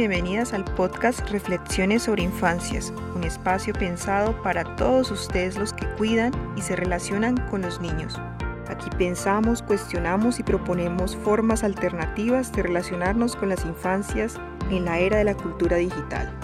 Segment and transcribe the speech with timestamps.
[0.00, 6.32] bienvenidas al podcast Reflexiones sobre Infancias, un espacio pensado para todos ustedes los que cuidan
[6.56, 8.18] y se relacionan con los niños.
[8.66, 15.18] Aquí pensamos, cuestionamos y proponemos formas alternativas de relacionarnos con las infancias en la era
[15.18, 16.34] de la cultura digital.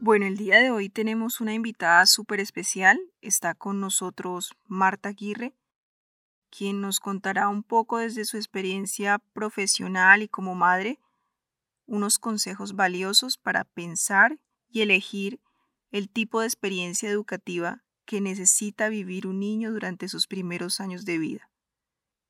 [0.00, 3.00] Bueno, el día de hoy tenemos una invitada súper especial.
[3.22, 5.54] Está con nosotros Marta Aguirre,
[6.56, 11.00] quien nos contará un poco desde su experiencia profesional y como madre
[11.86, 15.40] unos consejos valiosos para pensar y elegir
[15.90, 21.18] el tipo de experiencia educativa que necesita vivir un niño durante sus primeros años de
[21.18, 21.50] vida.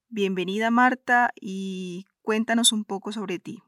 [0.09, 3.62] Bienvenida Marta y cuéntanos un poco sobre ti.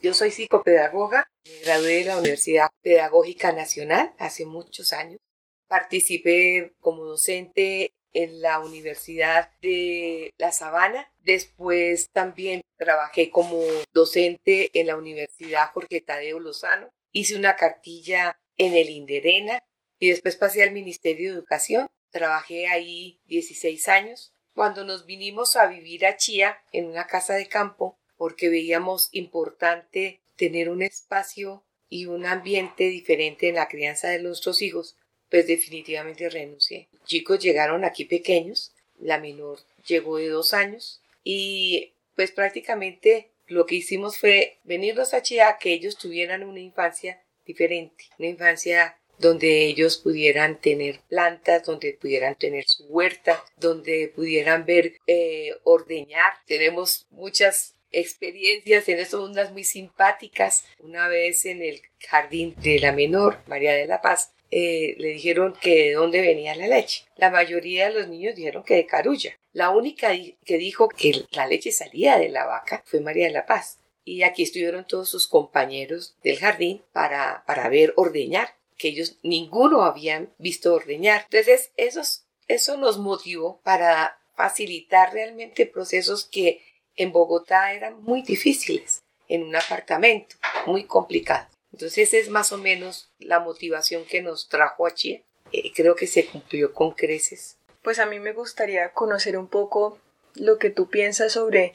[0.00, 5.18] Yo soy psicopedagoga, me gradué de la Universidad Pedagógica Nacional hace muchos años.
[5.66, 11.12] Participé como docente en la Universidad de La Sabana.
[11.20, 13.60] Después también trabajé como
[13.92, 16.90] docente en la Universidad Jorge Tadeo Lozano.
[17.12, 19.62] Hice una cartilla en el Inderena
[19.98, 21.88] y después pasé al Ministerio de Educación.
[22.10, 24.32] Trabajé ahí 16 años.
[24.54, 30.22] Cuando nos vinimos a vivir a Chía, en una casa de campo, porque veíamos importante
[30.36, 34.96] tener un espacio y un ambiente diferente en la crianza de nuestros hijos,
[35.34, 36.86] pues definitivamente renuncié.
[37.06, 43.74] Chicos llegaron aquí pequeños, la menor llegó de dos años y pues prácticamente lo que
[43.74, 49.98] hicimos fue venirnos a Chía que ellos tuvieran una infancia diferente, una infancia donde ellos
[49.98, 56.34] pudieran tener plantas, donde pudieran tener su huerta, donde pudieran ver eh, ordeñar.
[56.46, 60.64] Tenemos muchas experiencias en eso, unas muy simpáticas.
[60.78, 65.52] Una vez en el jardín de la menor, María de la Paz, eh, le dijeron
[65.60, 67.06] que de dónde venía la leche.
[67.16, 69.36] La mayoría de los niños dijeron que de Carulla.
[69.52, 70.12] La única
[70.44, 74.22] que dijo que la leche salía de la vaca fue María de la Paz y
[74.22, 80.32] aquí estuvieron todos sus compañeros del jardín para, para ver ordeñar, que ellos ninguno habían
[80.38, 81.22] visto ordeñar.
[81.24, 86.62] Entonces, esos, eso nos motivó para facilitar realmente procesos que
[86.94, 90.36] en Bogotá eran muy difíciles, en un apartamento,
[90.66, 91.48] muy complicado.
[91.74, 95.24] Entonces, es más o menos la motivación que nos trajo a Chile.
[95.50, 97.58] Eh, creo que se cumplió con creces.
[97.82, 99.98] Pues a mí me gustaría conocer un poco
[100.36, 101.72] lo que tú piensas sobre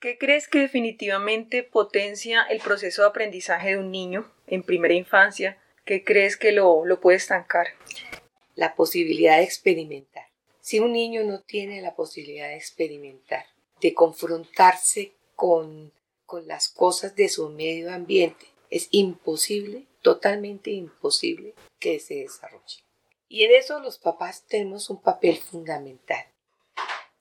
[0.00, 5.62] ¿Qué crees que definitivamente potencia el proceso de aprendizaje de un niño en primera infancia?
[5.84, 7.66] ¿Qué crees que lo, lo puede estancar?
[8.54, 10.28] La posibilidad de experimentar.
[10.62, 13.44] Si un niño no tiene la posibilidad de experimentar,
[13.82, 15.92] de confrontarse con,
[16.24, 22.78] con las cosas de su medio ambiente, es imposible, totalmente imposible que se desarrolle.
[23.28, 26.24] Y en eso los papás tenemos un papel fundamental.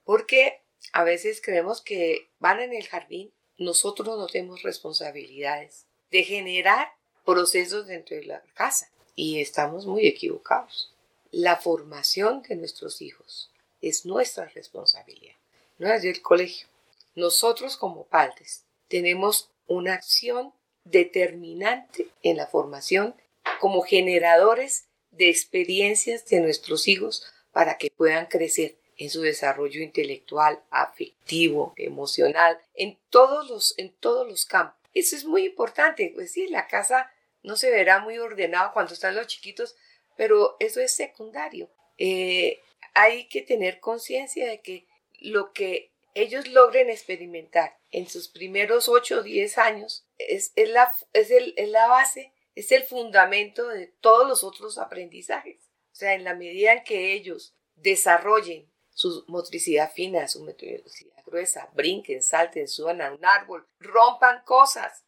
[0.05, 0.61] Porque
[0.93, 6.93] a veces creemos que van en el jardín, nosotros no tenemos responsabilidades de generar
[7.25, 10.93] procesos dentro de la casa y estamos muy equivocados.
[11.31, 13.51] La formación de nuestros hijos
[13.81, 15.35] es nuestra responsabilidad,
[15.79, 16.69] no es del colegio.
[17.13, 23.15] Nosotros como padres tenemos una acción determinante en la formación
[23.59, 30.61] como generadores de experiencias de nuestros hijos para que puedan crecer en su desarrollo intelectual,
[30.69, 34.77] afectivo, emocional, en todos los, en todos los campos.
[34.93, 37.11] Eso es muy importante, pues sí, la casa
[37.43, 39.75] no se verá muy ordenada cuando están los chiquitos,
[40.15, 41.69] pero eso es secundario.
[41.97, 42.59] Eh,
[42.93, 44.85] hay que tener conciencia de que
[45.19, 51.31] lo que ellos logren experimentar en sus primeros 8 o 10 años es, la, es,
[51.31, 55.57] es la base, es el fundamento de todos los otros aprendizajes.
[55.91, 61.69] O sea, en la medida en que ellos desarrollen su motricidad fina, su motricidad gruesa,
[61.73, 65.05] brinquen, salten, suban a un árbol, rompan cosas,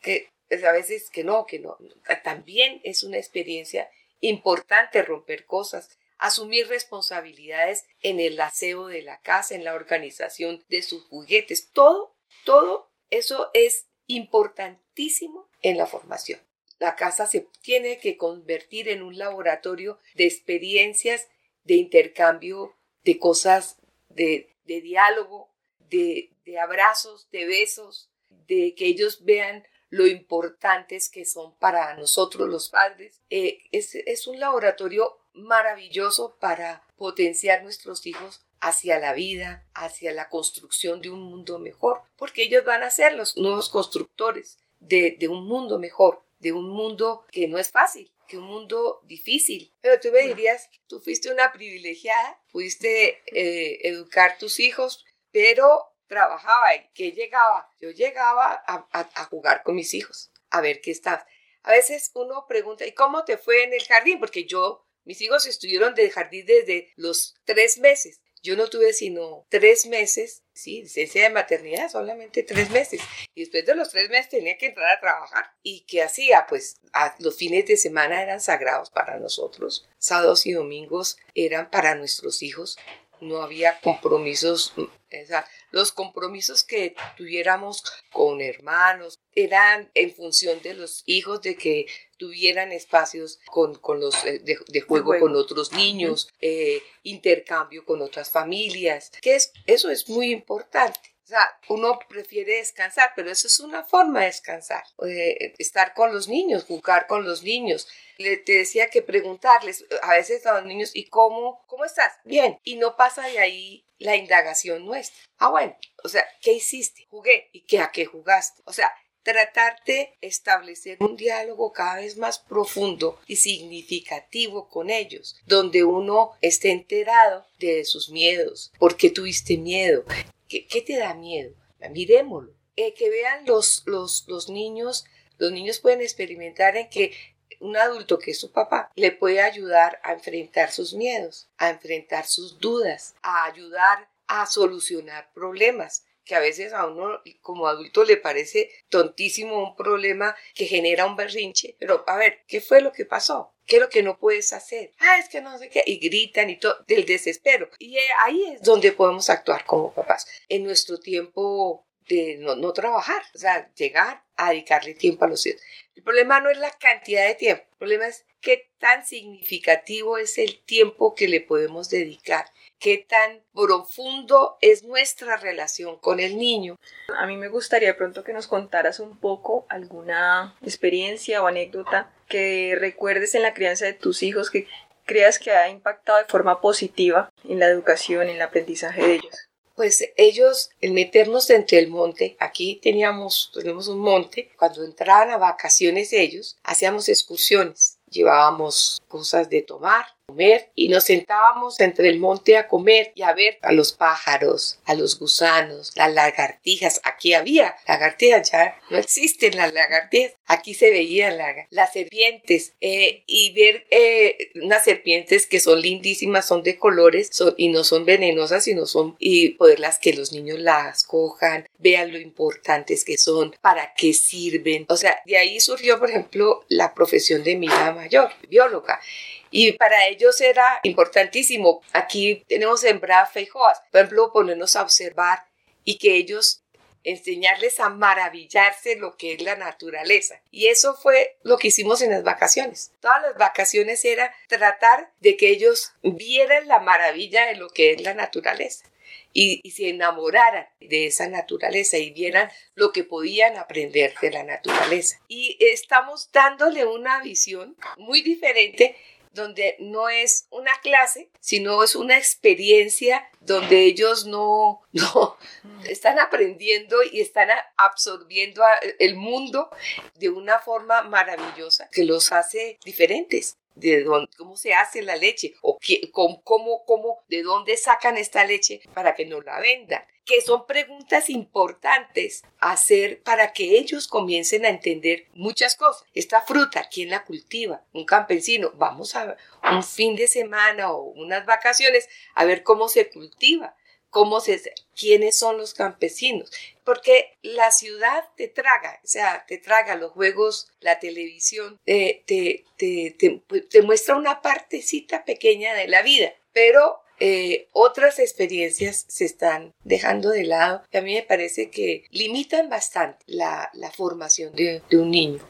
[0.00, 1.76] que pues, a veces que no, que no,
[2.24, 3.90] también es una experiencia
[4.20, 10.82] importante romper cosas, asumir responsabilidades en el aseo de la casa, en la organización de
[10.82, 16.40] sus juguetes, todo, todo eso es importantísimo en la formación.
[16.78, 21.28] La casa se tiene que convertir en un laboratorio de experiencias
[21.64, 22.74] de intercambio
[23.04, 23.76] de cosas
[24.08, 26.30] de, diálogo, de,
[26.60, 28.10] abrazos, de besos,
[28.46, 33.22] de que ellos vean lo importantes que son para nosotros los padres.
[33.30, 40.28] Eh, es, es un laboratorio maravilloso para potenciar nuestros hijos hacia la vida, hacia la
[40.28, 45.28] construcción de un mundo mejor, porque ellos van a ser los nuevos constructores de, de
[45.28, 49.72] un mundo mejor, de un mundo que no es fácil, que un mundo difícil.
[49.80, 56.74] Pero tú me dirías, tú fuiste una privilegiada, pudiste eh, educar tus hijos, pero trabajaba
[56.74, 61.26] y que llegaba, yo llegaba a, jugar con mis hijos, a ver qué estaba.
[61.62, 64.18] A veces uno pregunta, ¿y cómo te fue en el jardín?
[64.18, 68.20] Porque yo, mis hijos estuvieron del jardín desde los tres meses.
[68.42, 73.00] Yo no tuve sino tres meses, sí, licencia de maternidad, solamente tres meses.
[73.34, 75.50] Y después de los tres meses tenía que entrar a trabajar.
[75.62, 76.44] ¿Y qué hacía?
[76.46, 76.76] Pues
[77.20, 79.88] los fines de semana eran sagrados para nosotros.
[79.96, 82.76] Sábados y domingos eran para nuestros hijos.
[83.22, 84.90] No había compromisos, o
[85.26, 91.86] sea, los compromisos que tuviéramos con hermanos eran en función de los hijos, de que
[92.16, 98.30] tuvieran espacios con, con los, eh, de, juego con otros niños, eh, intercambio con otras
[98.30, 100.98] familias, que es, eso es muy importante.
[101.24, 104.82] O sea, uno prefiere descansar, pero eso es una forma de descansar.
[105.06, 107.86] Eh, estar con los niños, jugar con los niños.
[108.16, 112.14] Le, te decía que preguntarles a veces a los niños, ¿y cómo, cómo estás?
[112.24, 112.58] Bien.
[112.64, 115.18] Y no pasa de ahí la indagación nuestra.
[115.38, 117.06] Ah, bueno, o sea, ¿qué hiciste?
[117.10, 117.50] Jugué.
[117.52, 118.62] ¿Y qué a qué jugaste?
[118.64, 118.90] O sea,
[119.22, 126.32] tratar de establecer un diálogo cada vez más profundo y significativo con ellos, donde uno
[126.40, 128.72] esté enterado de sus miedos.
[128.78, 130.04] ¿Por qué tuviste miedo?
[130.48, 131.54] ¿Qué, te da miedo?
[131.90, 132.54] Miremoslo.
[132.76, 135.04] Eh, que vean los, los, los niños,
[135.36, 137.12] los niños pueden experimentar en que
[137.60, 142.26] un adulto que es su papá le puede ayudar a enfrentar sus miedos, a enfrentar
[142.26, 148.18] sus dudas, a ayudar a solucionar problemas que a veces a uno como adulto le
[148.18, 153.06] parece tontísimo un problema que genera un berrinche, pero a ver, ¿qué fue lo que
[153.06, 153.54] pasó?
[153.64, 154.92] ¿Qué es lo que no puedes hacer?
[154.98, 155.82] Ah, es que no sé qué.
[155.86, 157.68] Y gritan y todo, del desespero.
[157.78, 160.26] Y eh, ahí es donde podemos actuar como papás.
[160.48, 165.46] En nuestro tiempo de no, no trabajar, o sea, llegar a dedicarle tiempo a los
[165.46, 165.60] hijos.
[165.94, 170.38] El problema no es la cantidad de tiempo, el problema es qué tan significativo es
[170.38, 172.46] el tiempo que le podemos dedicar,
[172.78, 176.76] qué tan profundo es nuestra relación con el niño.
[177.18, 182.76] A mí me gustaría pronto que nos contaras un poco alguna experiencia o anécdota que
[182.78, 184.68] recuerdes en la crianza de tus hijos que
[185.04, 189.47] creas que ha impactado de forma positiva en la educación, en el aprendizaje de ellos
[189.78, 195.36] pues ellos, el meternos entre el monte, aquí teníamos, tenemos un monte, cuando entraban a
[195.36, 202.58] vacaciones ellos, hacíamos excursiones, llevábamos cosas de tomar, comer y nos sentábamos entre el monte
[202.58, 207.00] a comer y a ver a los pájaros, a los gusanos, las lagartijas.
[207.02, 210.34] Aquí había lagartijas, ya no existen las lagartijas.
[210.46, 211.38] Aquí se veían
[211.70, 217.68] las serpientes eh, y ver eh, unas serpientes que son lindísimas, son de colores y
[217.68, 223.04] no son venenosas, sino son y poderlas que los niños las cojan, vean lo importantes
[223.04, 224.84] que son, para qué sirven.
[224.88, 229.00] O sea, de ahí surgió, por ejemplo, la profesión de mi hija mayor, bióloga.
[229.50, 231.82] Y para ellos era importantísimo.
[231.92, 233.80] Aquí tenemos sembradas feijoas.
[233.90, 235.44] Por ejemplo, ponernos a observar
[235.84, 236.62] y que ellos
[237.04, 240.40] enseñarles a maravillarse lo que es la naturaleza.
[240.50, 242.92] Y eso fue lo que hicimos en las vacaciones.
[243.00, 248.02] Todas las vacaciones era tratar de que ellos vieran la maravilla de lo que es
[248.02, 248.84] la naturaleza.
[249.32, 254.42] Y, y, se enamoraran de esa naturaleza y vieran lo que podían aprender de la
[254.42, 255.20] naturaleza.
[255.28, 258.96] Y estamos dándole una visión muy diferente
[259.32, 265.36] donde no es una clase, sino es una experiencia donde ellos no, no
[265.84, 268.62] están aprendiendo y están absorbiendo
[268.98, 269.70] el mundo
[270.14, 275.54] de una forma maravillosa que los hace diferentes de dónde, cómo se hace la leche
[275.62, 280.42] o qué, cómo, cómo, de dónde sacan esta leche para que nos la vendan que
[280.42, 286.04] son preguntas importantes hacer para que ellos comiencen a entender muchas cosas.
[286.12, 287.82] Esta fruta, ¿quién la cultiva?
[287.94, 288.70] Un campesino.
[288.74, 289.38] Vamos a
[289.72, 293.74] un fin de semana o unas vacaciones a ver cómo se cultiva,
[294.10, 294.60] cómo se,
[294.96, 296.50] quiénes son los campesinos.
[296.84, 302.64] Porque la ciudad te traga, o sea, te traga los juegos, la televisión, te, te,
[302.76, 306.32] te, te muestra una partecita pequeña de la vida.
[306.52, 312.04] Pero eh, otras experiencias se están dejando de lado y a mí me parece que
[312.10, 315.40] limitan bastante la, formación de, un niño.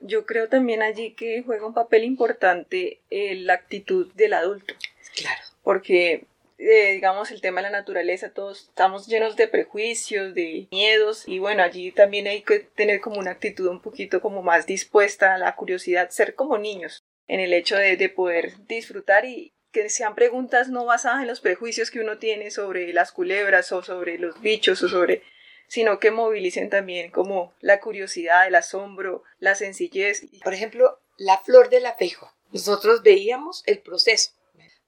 [0.00, 4.74] Yo creo también allí que juega un papel importante eh, la actitud del adulto.
[5.14, 5.42] Claro.
[5.62, 6.26] Porque
[6.58, 11.38] eh, digamos, el tema de la naturaleza, todos estamos llenos de prejuicios, de miedos, y
[11.38, 15.38] bueno, allí también hay que tener como una actitud un poquito como más dispuesta a
[15.38, 20.14] la curiosidad, ser como niños, en el hecho de, de poder disfrutar y, que sean
[20.14, 24.40] preguntas no basadas en los prejuicios que uno tiene sobre las culebras o sobre los
[24.40, 25.22] bichos o sobre
[25.68, 30.26] sino que movilicen también como la curiosidad, el asombro, la sencillez.
[30.42, 32.32] Por ejemplo, la flor del apejo.
[32.52, 34.30] Nosotros veíamos el proceso.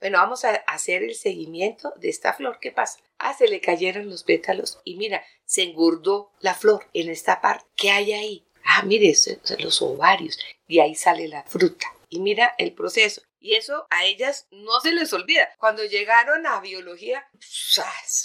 [0.00, 2.59] Bueno, vamos a hacer el seguimiento de esta flor.
[2.61, 3.00] ¿Qué pasa?
[3.19, 7.67] Ah, se le cayeron los pétalos y mira, se engordó la flor en esta parte.
[7.75, 8.47] ¿Qué hay ahí?
[8.64, 10.38] Ah, mire, son los ovarios.
[10.69, 11.87] Y ahí sale la fruta.
[12.09, 13.23] Y mira el proceso.
[13.40, 15.49] Y eso a ellas no se les olvida.
[15.59, 17.26] Cuando llegaron a biología,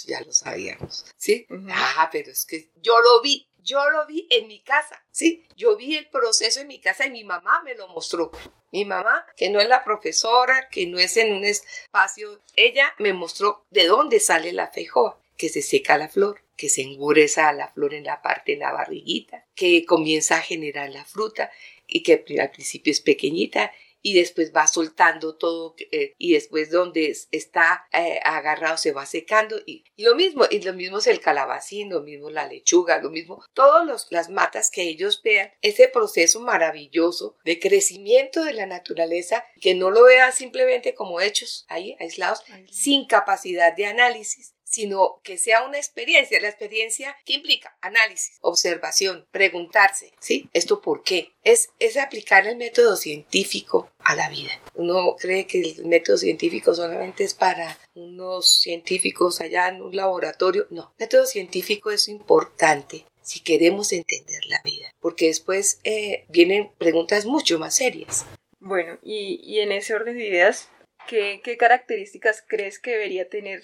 [0.06, 1.46] ya lo sabíamos, ¿sí?
[1.70, 5.46] Ah, pero es que yo lo vi, yo lo vi en mi casa, ¿sí?
[5.56, 8.32] Yo vi el proceso en mi casa y mi mamá me lo mostró.
[8.74, 13.12] Mi mamá, que no es la profesora, que no es en un espacio, ella me
[13.12, 17.68] mostró de dónde sale la feijoa, que se seca la flor, que se engureza la
[17.68, 21.52] flor en la parte de la barriguita, que comienza a generar la fruta
[21.86, 23.70] y que al principio es pequeñita
[24.06, 29.56] y después va soltando todo eh, y después donde está eh, agarrado se va secando
[29.64, 33.42] y, lo mismo y lo mismo es el calabacín lo mismo la lechuga lo mismo
[33.54, 39.74] todas las matas que ellos vean ese proceso maravilloso de crecimiento de la naturaleza que
[39.74, 45.62] no lo vean simplemente como hechos ahí aislados sin capacidad de análisis sino que sea
[45.62, 46.40] una experiencia.
[46.40, 50.48] La experiencia que implica análisis, observación, preguntarse, ¿sí?
[50.52, 51.32] ¿Esto por qué?
[51.44, 54.50] Es, es aplicar el método científico a la vida.
[54.74, 60.66] Uno cree que el método científico solamente es para unos científicos allá en un laboratorio.
[60.70, 66.70] No, el método científico es importante si queremos entender la vida, porque después eh, vienen
[66.78, 68.26] preguntas mucho más serias.
[68.60, 70.68] Bueno, y, y en ese orden de ideas,
[71.08, 73.62] ¿qué, ¿qué características crees que debería tener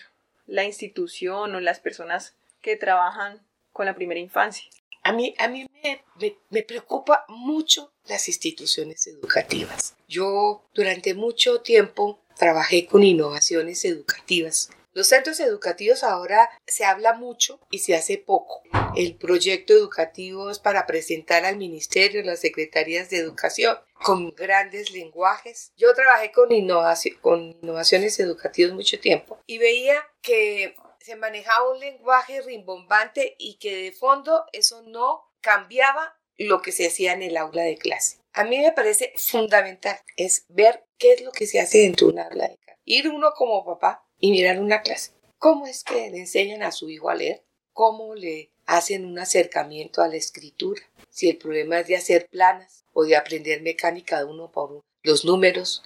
[0.50, 3.40] la institución o las personas que trabajan
[3.72, 4.68] con la primera infancia?
[5.02, 9.94] A mí, a mí me, me, preocupa mucho las instituciones educativas.
[10.06, 14.68] Yo durante mucho tiempo trabajé con innovaciones educativas.
[14.92, 18.62] Los centros educativos ahora se habla mucho y se hace poco.
[18.96, 25.72] El proyecto educativo es para presentar al ministerio, las secretarías de educación, con grandes lenguajes.
[25.76, 33.34] Yo trabajé con, innovaciones educativas mucho tiempo y veía que se manejaba un lenguaje rimbombante
[33.38, 37.76] y que de fondo eso no cambiaba lo que se hacía en el aula de
[37.76, 38.18] clase.
[38.32, 42.12] A mí me parece fundamental es ver qué es lo que se hace dentro de
[42.14, 42.80] un aula de clase.
[42.84, 45.12] Ir uno como papá y mirar una clase.
[45.38, 47.44] ¿Cómo es que le enseñan a su hijo a leer?
[47.72, 50.82] ¿Cómo le hacen un acercamiento a la escritura?
[51.08, 55.24] Si el problema es de hacer planas de aprender mecánica de uno por uno, los
[55.24, 55.82] números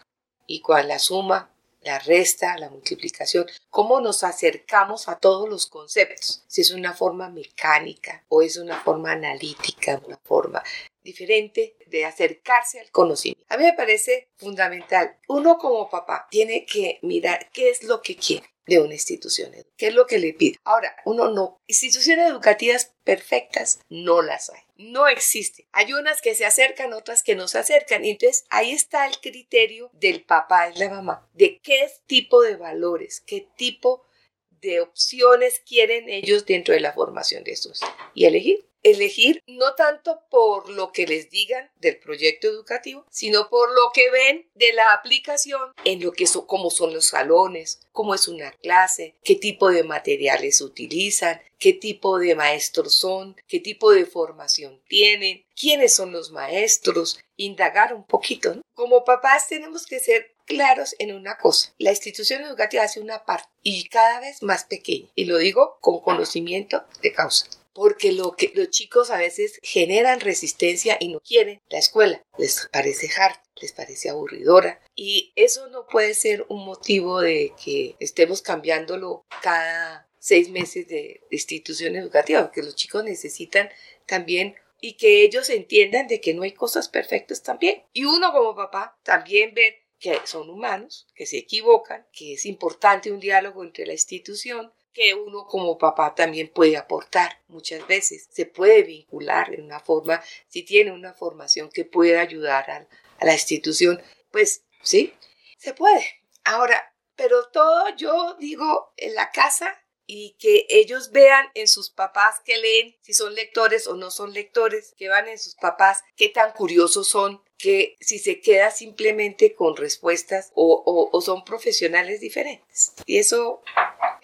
[0.46, 1.50] y cuál la suma
[1.84, 7.28] la resta, la multiplicación, cómo nos acercamos a todos los conceptos, si es una forma
[7.28, 10.62] mecánica o es una forma analítica, una forma
[11.04, 13.44] diferente de acercarse al conocimiento.
[13.48, 15.18] A mí me parece fundamental.
[15.28, 19.88] Uno como papá tiene que mirar qué es lo que quiere de una institución ¿Qué
[19.88, 20.58] es lo que le pide?
[20.64, 21.60] Ahora, uno no.
[21.66, 24.62] Instituciones educativas perfectas no las hay.
[24.76, 25.66] No existen.
[25.72, 28.04] Hay unas que se acercan, otras que no se acercan.
[28.04, 31.28] entonces ahí está el criterio del papá y la mamá.
[31.34, 34.04] De qué tipo de valores, qué tipo
[34.50, 37.80] de opciones quieren ellos dentro de la formación de sus.
[38.14, 43.70] Y elegir elegir no tanto por lo que les digan del proyecto educativo, sino por
[43.70, 48.14] lo que ven de la aplicación en lo que son, cómo son los salones, cómo
[48.14, 53.90] es una clase, qué tipo de materiales utilizan, qué tipo de maestros son, qué tipo
[53.90, 58.60] de formación tienen, quiénes son los maestros, indagar un poquito.
[58.74, 61.72] Como papás tenemos que ser claros en una cosa.
[61.78, 65.08] La institución educativa hace una parte y cada vez más pequeña.
[65.14, 70.20] Y lo digo con conocimiento de causa porque lo que los chicos a veces generan
[70.20, 72.22] resistencia y no quieren la escuela.
[72.38, 77.96] Les parece hard, les parece aburridora y eso no puede ser un motivo de que
[77.98, 83.68] estemos cambiándolo cada seis meses de, institución educativa, porque los chicos necesitan
[84.06, 87.82] también y que ellos entiendan de que no hay cosas perfectas también.
[87.92, 93.12] Y uno como papá también ver que son humanos, que se equivocan, que es importante
[93.12, 98.28] un diálogo entre la institución, que uno como papá también puede aportar muchas veces.
[98.30, 102.86] Se puede vincular en una forma, si tiene una formación que pueda ayudar a,
[103.20, 105.14] la institución, pues sí,
[105.58, 106.04] se puede.
[106.44, 112.40] Ahora, pero todo yo digo en la casa y que ellos vean en sus papás
[112.44, 116.28] que leen, si son lectores o no son lectores, que van en sus papás qué
[116.28, 122.92] tan curiosos son, que si se queda simplemente con respuestas o, o son profesionales diferentes.
[123.06, 123.62] Y eso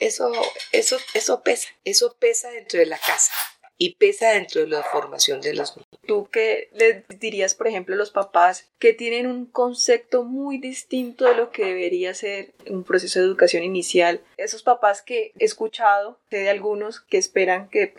[0.00, 0.32] eso,
[0.72, 3.32] eso, eso pesa, eso pesa dentro de la casa
[3.82, 5.88] y pesa dentro de la formación de los niños.
[6.06, 11.24] ¿Tú qué le dirías, por ejemplo, a los papás que tienen un concepto muy distinto
[11.24, 14.20] de lo que debería ser un proceso de educación inicial?
[14.36, 17.94] Esos papás que he escuchado, sé de algunos que esperan que,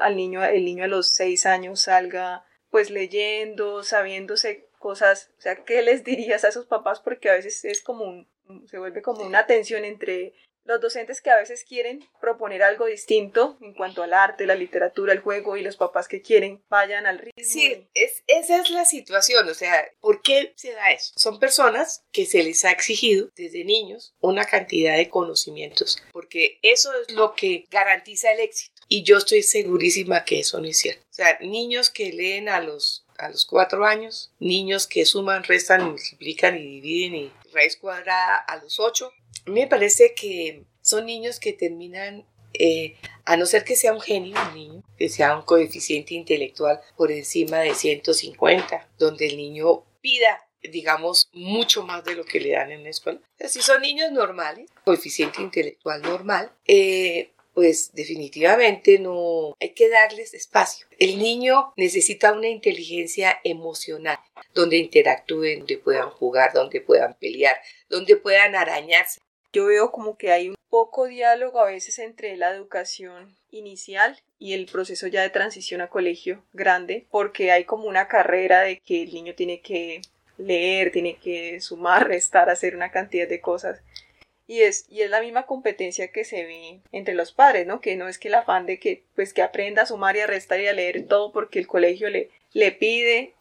[0.00, 5.56] al niño, el niño a los seis años salga pues leyendo, sabiéndose cosas, o sea,
[5.56, 7.00] ¿qué les dirías a esos papás?
[7.00, 8.26] Porque a veces es como un
[8.66, 10.32] Se vuelve como una tensión entre
[10.68, 15.14] los docentes que a veces quieren proponer algo distinto en cuanto al arte, la literatura,
[15.14, 17.42] el juego y los papás que quieren vayan al ritmo.
[17.42, 21.14] Sí, es, esa es la situación, o sea, ¿por qué se da eso?
[21.16, 26.92] Son personas que se les ha exigido desde niños una cantidad de conocimientos, porque eso
[27.00, 28.74] es lo que garantiza el éxito.
[28.88, 31.02] Y yo estoy segurísima que eso no es cierto.
[31.10, 35.90] O sea, niños que leen a los a los cuatro años, niños que suman, restan,
[35.90, 39.12] multiplican y dividen y raíz cuadrada a los ocho,
[39.46, 44.36] me parece que son niños que terminan, eh, a no ser que sea un genio,
[44.48, 50.44] un niño, que sea un coeficiente intelectual por encima de 150, donde el niño pida
[50.62, 53.20] digamos, mucho más de lo que le dan en la escuela.
[53.48, 60.86] si son niños normales, coeficiente intelectual normal, eh, pues definitivamente no hay que darles espacio.
[61.00, 64.20] El niño necesita una inteligencia emocional,
[64.54, 67.56] donde interactúen, donde puedan jugar, donde puedan pelear,
[67.88, 69.18] donde puedan arañarse
[69.52, 74.52] yo veo como que hay un poco diálogo a veces entre la educación inicial y
[74.52, 79.02] el proceso ya de transición a colegio grande, porque hay como una carrera de que
[79.02, 80.02] el niño tiene que
[80.36, 83.80] leer, tiene que sumar, restar, hacer una cantidad de cosas.
[84.48, 87.80] Y es, y es la misma competencia que se ve entre los padres, ¿no?
[87.80, 90.26] Que no es que el afán de que, pues, que aprenda a sumar y a
[90.26, 93.34] restar y a leer todo porque el colegio le, le pide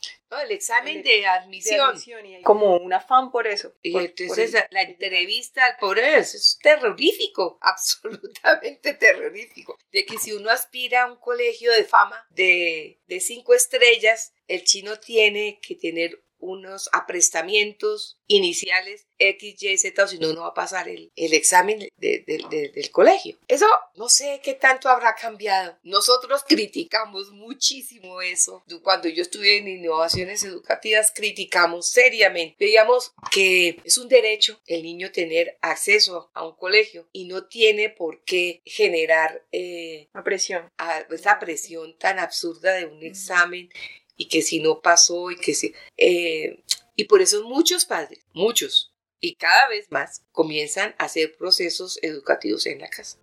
[0.44, 1.96] el examen de admisión.
[2.44, 3.74] como un afán por eso.
[3.82, 9.78] Y entonces la entrevista al pobre es terrorífico, absolutamente terrorífico.
[9.92, 14.64] De que si uno aspira a un colegio de fama de, de cinco estrellas, el
[14.64, 20.50] chino tiene que tener unos aprestamientos iniciales X, Y, Z, o si no, no va
[20.50, 23.38] a pasar el, examen del colegio.
[23.48, 25.78] Eso no sé qué tanto habrá cambiado.
[25.84, 28.64] Nosotros criticamos muchísimo eso.
[28.84, 32.56] Cuando yo estuve en innovaciones educativas, criticamos seriamente.
[32.60, 37.90] Veíamos que es un derecho el niño tener acceso a un colegio y no tiene
[37.90, 40.72] por qué generar eh, presión.
[41.10, 43.70] esa presión tan absurda de un examen
[44.18, 45.74] y que si no pasó y que si...
[45.96, 46.64] Eh,
[46.96, 52.66] y por eso muchos padres, muchos, y cada vez más, comienzan a hacer procesos educativos
[52.66, 53.20] en la casa.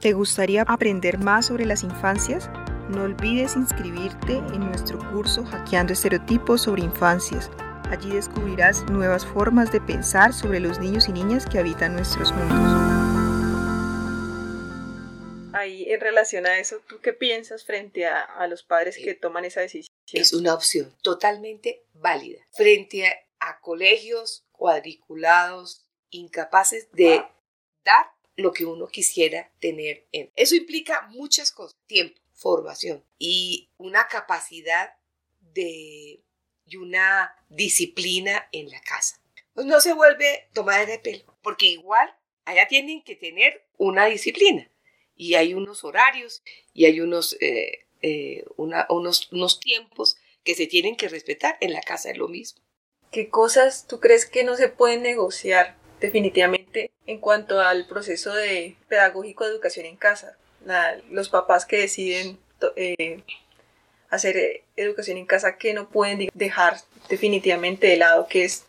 [0.00, 2.48] ¿Te gustaría aprender más sobre las infancias?
[2.90, 7.50] No olvides inscribirte en nuestro curso Hackeando Estereotipos sobre Infancias.
[7.90, 13.13] Allí descubrirás nuevas formas de pensar sobre los niños y niñas que habitan nuestros mundos
[15.64, 19.60] ahí en relación a eso, ¿tú qué piensas frente a, los padres que toman esa
[19.60, 19.92] decisión?
[20.12, 22.40] Es una opción totalmente válida.
[22.52, 27.22] Frente a, colegios cuadriculados, incapaces de
[27.84, 30.30] dar lo que uno quisiera tener en.
[30.34, 34.94] Eso implica muchas cosas, tiempo, formación y una capacidad
[35.40, 36.22] de
[36.66, 39.20] y una disciplina en la casa.
[39.52, 42.14] Pues no se vuelve tomar de pelo, porque igual
[42.46, 44.70] allá tienen que tener una disciplina
[45.16, 50.96] y hay unos horarios y hay unos, eh, eh, unos, unos tiempos que se tienen
[50.96, 51.56] que respetar.
[51.60, 52.60] En la casa es lo mismo.
[53.10, 58.76] ¿Qué cosas tú crees que no se pueden negociar definitivamente en cuanto al proceso de
[58.88, 60.36] pedagógico de educación en casa?
[61.10, 62.38] los papás que deciden
[62.76, 63.22] eh,
[64.08, 66.78] hacer educación en casa que no pueden dejar
[67.10, 68.64] definitivamente de lado, que es,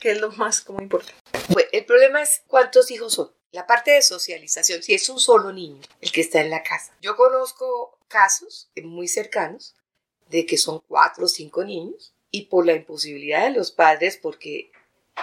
[0.00, 1.14] que es lo más como importante.
[1.48, 3.30] Bueno, el problema es cuántos hijos son.
[3.52, 6.96] La parte de socialización, si es un solo niño el que está en la casa.
[7.02, 9.76] Yo conozco casos muy cercanos
[10.30, 14.72] de que son cuatro o cinco niños y por la imposibilidad de los padres, porque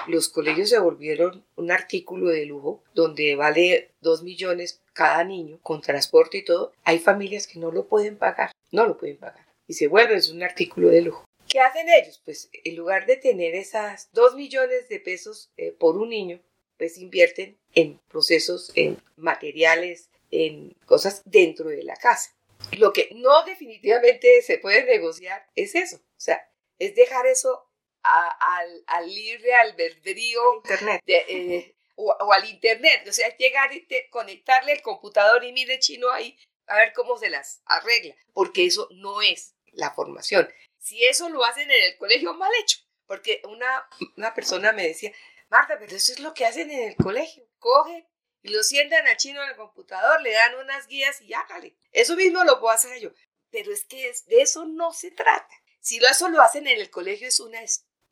[0.08, 5.82] los colegios se volvieron un artículo de lujo donde vale dos millones cada niño con
[5.82, 9.74] transporte y todo, hay familias que no lo pueden pagar, no lo pueden pagar y
[9.74, 11.26] se vuelve un artículo de lujo.
[11.48, 12.22] ¿Qué hacen ellos?
[12.24, 16.40] Pues en lugar de tener esas dos millones de pesos eh, por un niño,
[16.80, 22.34] pues invierten en procesos, en materiales, en cosas dentro de la casa.
[22.78, 27.70] Lo que no definitivamente se puede negociar es eso, o sea, es dejar eso
[28.02, 31.02] al, libre albedrío internet.
[31.06, 36.38] Eh, o, al internet, o sea, llegar y conectarle el computador y mire chino ahí
[36.68, 40.50] a ver cómo se las arregla, porque eso no es la formación.
[40.78, 45.12] Si eso lo hacen en el colegio, mal hecho, porque una, una persona me decía,
[45.50, 47.44] Marta, pero eso es lo que hacen en el colegio.
[47.58, 48.08] Cogen
[48.42, 51.76] y lo sientan a chino en el computador, le dan unas guías y hágale.
[51.92, 53.12] Eso mismo lo puedo hacer yo.
[53.50, 55.54] Pero es que de eso no se trata.
[55.82, 57.60] Si eso lo hacen en el colegio es una,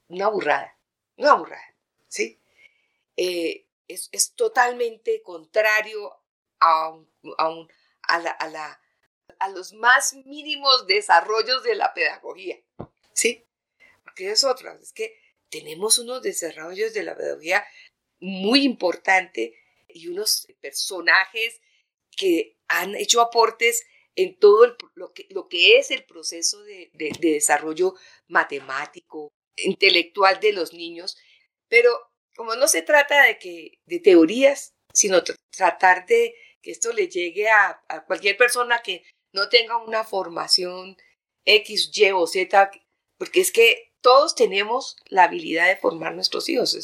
[0.07, 0.77] una burrada.
[1.15, 1.75] Una burrada.
[2.07, 2.41] ¿Sí?
[3.15, 6.19] Eh, es, totalmente contrario
[6.59, 6.97] a,
[7.37, 8.81] a, la,
[9.39, 12.57] a los más mínimos desarrollos de la pedagogía.
[13.13, 13.47] ¿Sí?
[14.03, 14.73] Porque es otra.
[14.81, 15.15] Es que
[15.49, 17.65] tenemos unos desarrollos de la pedagogía
[18.19, 19.53] muy importante
[19.87, 21.61] y unos personajes
[22.15, 27.93] que han hecho aportes en todo lo, que, lo, que, es el proceso de, desarrollo
[28.27, 31.17] matemático, intelectual de los niños,
[31.69, 31.91] pero
[32.35, 35.23] como no se trata de, que, de teorías, sino
[35.55, 40.97] tratar de que esto le llegue a, cualquier persona que no tenga una formación
[41.45, 42.71] X, Y o Z,
[43.17, 46.77] porque es que todos tenemos la habilidad de formar nuestros hijos.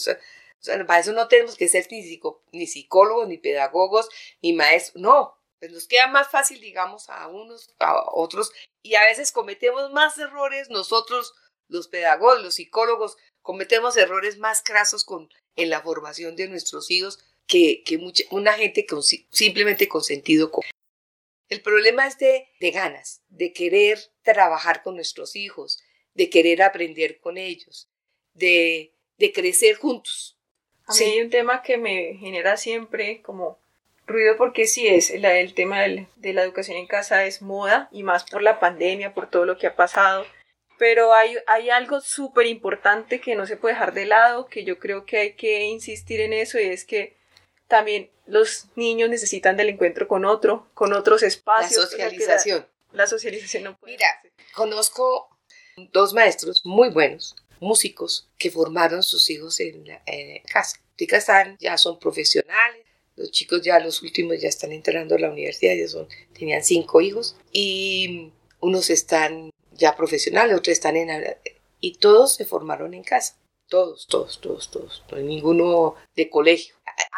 [0.87, 4.09] para eso no tenemos que ser ni, psicólogos, ni pedagogos,
[4.41, 5.01] ni maestros.
[5.01, 9.91] No, pues nos queda más fácil, digamos, a unos, a otros, y a veces cometemos
[9.91, 11.33] más errores nosotros,
[11.69, 17.19] los pedagogos, los psicólogos, cometemos errores más crasos con, en la formación de nuestros hijos
[17.47, 20.69] que, que mucha, una gente con, simplemente con sentido común.
[21.49, 27.37] El problema es de ganas, de querer trabajar con nuestros hijos, de querer aprender con
[27.37, 27.89] ellos,
[28.33, 30.37] de, de crecer juntos.
[30.87, 33.57] A mí hay un tema que me genera siempre como
[34.05, 38.03] ruido porque sí es el, el tema de la educación en casa es moda y
[38.03, 40.25] más por la pandemia, por todo lo que ha pasado.
[40.77, 44.79] Pero hay, hay algo súper importante que no se puede dejar de lado, que yo
[44.79, 47.15] creo que hay que insistir en eso y es que
[47.67, 51.83] también los niños necesitan del encuentro con otro, con otros espacios.
[51.83, 52.67] La socialización.
[52.91, 54.07] la, socialización no puede Mira,
[54.53, 55.29] conozco
[55.91, 60.01] dos maestros muy buenos, músicos, que formaron sus hijos en, la,
[60.51, 60.77] casa.
[60.97, 65.29] Chicas están, ya son profesionales, los chicos ya los últimos ya están entrando a la
[65.29, 66.07] universidad, ya son,
[66.37, 71.35] tenían cinco hijos y unos están ya profesionales, otros están en...
[71.79, 73.37] Y todos se formaron en casa.
[73.67, 75.03] Todos, todos, todos, todos.
[75.11, 76.75] No hay ninguno de colegio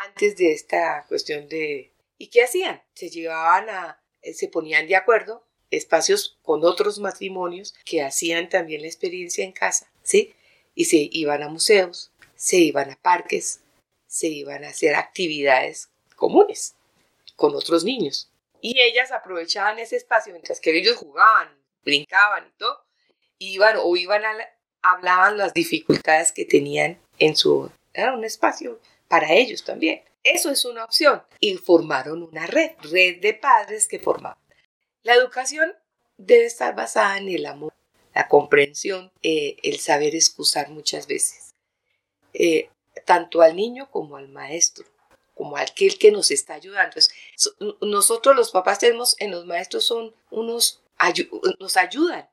[0.07, 1.93] antes de esta cuestión de...
[2.17, 2.81] ¿Y qué hacían?
[2.93, 4.01] Se llevaban a...
[4.21, 9.51] Eh, se ponían de acuerdo espacios con otros matrimonios que hacían también la experiencia en
[9.51, 10.33] casa, ¿sí?
[10.73, 13.61] Y se iban a museos, se iban a parques,
[14.07, 16.75] se iban a hacer actividades comunes
[17.35, 18.29] con otros niños.
[18.61, 21.49] Y ellas aprovechaban ese espacio mientras que ellos jugaban,
[21.83, 22.83] brincaban y todo,
[23.39, 24.33] iban o iban a
[24.81, 30.03] hablaban las dificultades que tenían en su era un espacio para ellos también.
[30.23, 31.23] Eso es una opción.
[31.39, 34.37] Y formaron una red, red de padres que formaban.
[35.05, 35.71] La educación
[36.17, 37.75] debe estar basada en el amor,
[38.15, 41.53] la comprensión, eh, el saber excusar muchas veces,
[42.33, 42.71] eh,
[43.05, 44.83] tanto al niño como al maestro,
[45.35, 46.97] como aquel que nos está ayudando.
[47.81, 50.81] nosotros los papás tenemos en los maestros son unos,
[51.59, 52.27] nos ayudan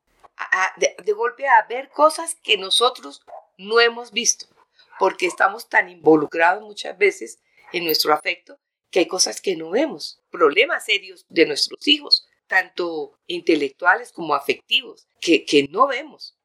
[1.04, 3.20] de golpe a ver cosas que nosotros
[3.58, 4.46] no hemos visto
[4.98, 7.38] porque estamos tan involucrados muchas veces
[7.74, 8.58] en nuestro afecto
[8.90, 15.09] que hay cosas que no vemos, problemas serios de nuestros hijos, tanto intelectuales como afectivos,
[15.23, 16.37] que, que no vemos.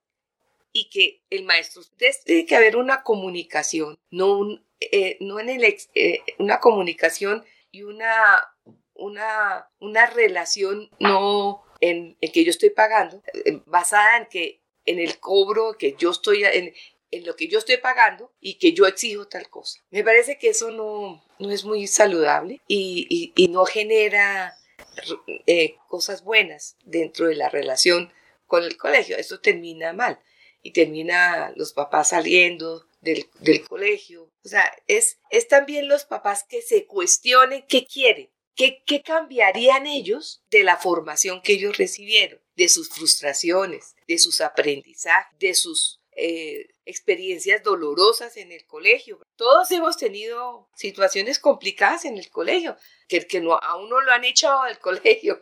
[0.72, 1.82] Y que el maestro,
[2.24, 7.44] tiene que haber una comunicación, no, eh, no en el, eh, una comunicación
[7.74, 8.42] y una,
[8.94, 15.00] una, una relación no en, en, que yo estoy pagando, eh, basada en que en
[15.00, 16.74] el cobro que yo estoy en,
[17.12, 19.82] en lo que yo estoy pagando y que yo exijo tal cosa.
[19.90, 24.58] Me parece que eso no, no es muy saludable y, y, no genera
[25.46, 28.12] eh, cosas buenas dentro de la relación
[28.46, 29.18] con el colegio.
[29.18, 30.20] Esto termina mal
[30.62, 34.32] y termina los papás saliendo del, del colegio.
[34.44, 38.30] O sea, es, es también los papás que se cuestionen qué quieren.
[38.56, 42.42] ¿Qué, ¿Qué cambiarían ellos de la formación que ellos recibieron?
[42.56, 49.20] De sus frustraciones, de sus aprendizajes, de sus eh, experiencias dolorosas en el colegio.
[49.36, 54.24] Todos hemos tenido situaciones complicadas en el colegio, que, que no, a uno lo han
[54.24, 55.42] echado del colegio,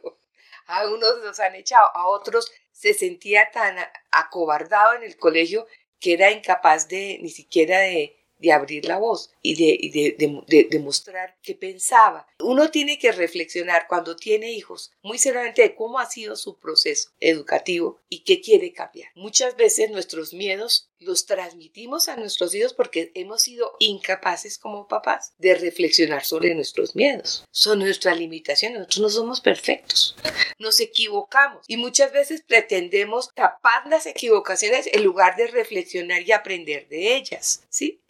[0.65, 3.77] a unos los han echado, a otros se sentía tan
[4.11, 5.67] acobardado en el colegio
[5.99, 10.79] que era incapaz de ni siquiera de, de abrir la voz y de, de, de,
[10.79, 12.27] mostrar qué pensaba.
[12.39, 17.09] Uno tiene que reflexionar cuando tiene hijos muy seriamente de cómo ha sido su proceso
[17.19, 19.09] educativo y qué quiere cambiar.
[19.15, 25.33] Muchas veces nuestros miedos los transmitimos a nuestros hijos porque hemos sido incapaces como papás
[25.37, 27.45] de reflexionar sobre nuestros miedos.
[27.51, 28.79] Son nuestras limitaciones.
[28.79, 30.15] Nosotros no somos perfectos.
[30.59, 36.87] Nos equivocamos y muchas veces pretendemos tapar las equivocaciones en lugar de reflexionar y aprender
[36.87, 37.63] de ellas.
[37.69, 38.01] ¿Sí?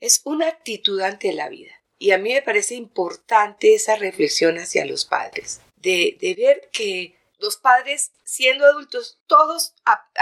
[0.00, 1.72] Es una actitud ante la vida.
[1.98, 7.56] Y a mí me parece importante esa reflexión hacia los padres, de, ver que los
[7.56, 9.74] padres siendo adultos, todos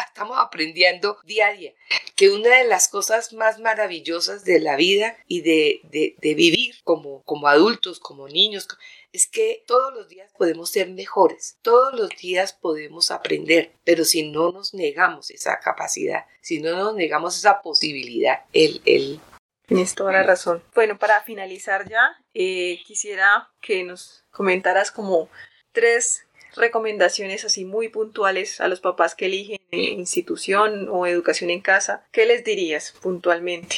[0.07, 1.73] estamos aprendiendo día a día.
[2.17, 5.81] Que una de las cosas más maravillosas de la vida y de,
[6.21, 8.69] de, vivir como, como adultos, como niños,
[9.13, 14.31] es que todos los días podemos ser mejores, todos los días podemos aprender, pero si
[14.31, 19.21] no nos negamos esa capacidad, si no nos negamos esa posibilidad, el, el
[19.67, 20.63] Tienes toda la razón.
[20.75, 25.31] Bueno, para finalizar ya, eh, quisiera que nos comentaras como
[25.73, 26.24] tres
[26.57, 32.07] recomendaciones así muy puntuales a los papás que eligen institución o educación en casa.
[32.13, 33.77] ¿Qué les dirías puntualmente?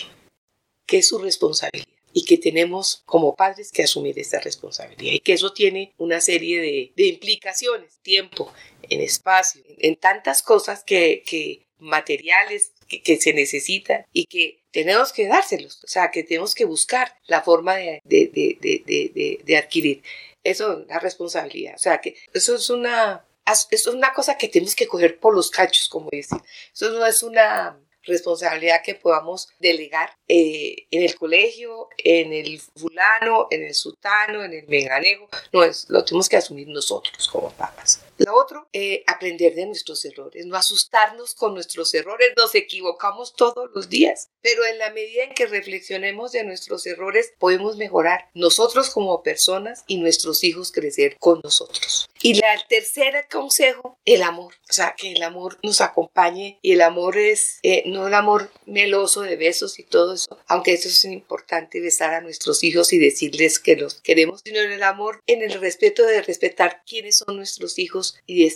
[0.86, 5.34] Que es su responsabilidad y que tenemos como padres que asumir esta responsabilidad y que
[5.34, 8.50] eso tiene una serie de, implicaciones, tiempo,
[8.88, 15.26] en espacio, en, tantas cosas que, que materiales que, se necesitan y que tenemos que
[15.26, 20.02] dárselos, o sea, que tenemos que buscar la forma de, de, de, de adquirir.
[20.50, 24.74] Eso es responsabilidad, o sea, que eso es una, eso es una cosa que tenemos
[24.74, 26.38] que coger por los cachos, como decir.
[26.72, 33.48] Eso no es una responsabilidad que podamos delegar eh, en el colegio, en el fulano,
[33.50, 35.28] en el sultano, en el meganego.
[35.52, 38.00] No, es, lo tenemos que asumir nosotros como papás.
[38.18, 43.70] Lo otro, eh, aprender de nuestros errores, no asustarnos con nuestros errores, nos equivocamos todos
[43.74, 48.88] los días, pero en la medida en que reflexionemos de nuestros errores, podemos mejorar nosotros
[48.90, 52.08] como personas y nuestros hijos crecer con nosotros.
[52.22, 56.80] Y la tercera consejo, el amor, o sea, que el amor nos acompañe y el
[56.80, 61.04] amor es eh, no el amor meloso de besos y todo eso, aunque eso es
[61.06, 65.42] importante besar a nuestros hijos y decirles que los queremos, sino en el amor, en
[65.42, 68.46] el respeto de respetar quiénes son nuestros hijos y,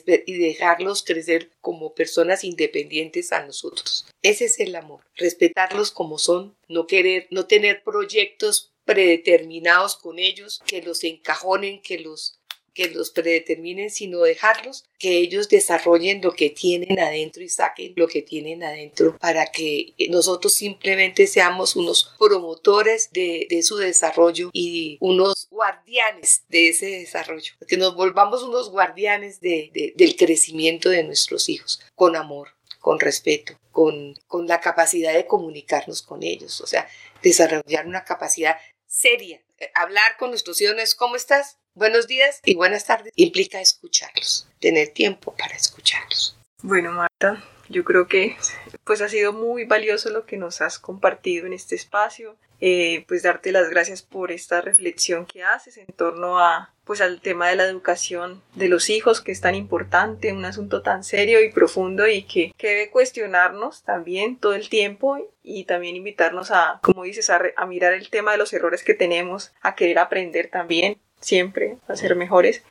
[0.40, 4.06] dejarlos crecer como personas independientes a nosotros.
[4.22, 10.60] Ese es el amor, respetarlos como son, no querer, no tener proyectos predeterminados con ellos
[10.66, 12.39] que los encajonen, que los
[12.74, 18.08] que los predeterminen, sino dejarlos que ellos desarrollen lo que tienen adentro y saquen lo
[18.08, 25.48] que tienen adentro para que nosotros simplemente seamos unos promotores de, su desarrollo y unos
[25.50, 32.16] guardianes de ese desarrollo, que nos volvamos unos guardianes del crecimiento de nuestros hijos con
[32.16, 36.88] amor, con respeto, con, con la capacidad de comunicarnos con ellos, o sea,
[37.22, 38.56] desarrollar una capacidad
[38.86, 39.42] seria.
[39.58, 41.58] Eh, hablar con nuestros hijos, ¿cómo estás?
[41.74, 46.36] Buenos días y buenas tardes implica escucharlos, tener tiempo para escucharlos.
[46.62, 48.36] Bueno, Marta, yo creo que
[48.82, 52.36] pues ha sido muy valioso lo que nos has compartido en este espacio.
[52.60, 57.20] Eh, pues darte las gracias por esta reflexión que haces en torno a pues al
[57.22, 61.40] tema de la educación de los hijos que es tan importante, un asunto tan serio
[61.42, 66.80] y profundo y que, que debe cuestionarnos también todo el tiempo y también invitarnos a,
[66.82, 70.50] como dices, a, a mirar el tema de los errores que tenemos, a querer aprender
[70.50, 72.62] también siempre a ser mejores.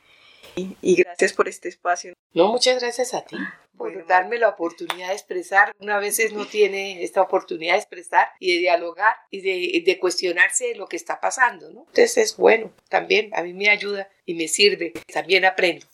[0.55, 2.13] Y, gracias por este espacio.
[2.33, 3.37] No, muchas gracias a ti
[3.79, 5.73] por darme la oportunidad de expresar.
[5.79, 10.75] Una veces no tiene esta oportunidad de expresar y de dialogar y de, de cuestionarse
[10.75, 11.85] lo que está pasando, ¿no?
[11.87, 15.87] Entonces es bueno, también a mí me ayuda y me sirve, también aprendo.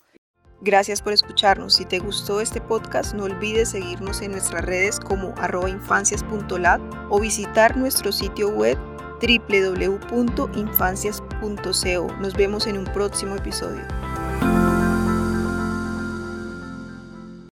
[0.62, 1.76] Gracias por escucharnos.
[1.76, 5.68] Si te gustó este podcast, no olvides seguirnos en nuestras redes como arroba
[7.08, 8.76] o visitar nuestro sitio web
[9.20, 12.06] www.infancias.co.
[12.20, 13.82] Nos vemos en un próximo episodio.